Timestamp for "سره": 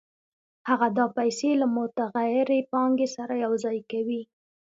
3.15-3.33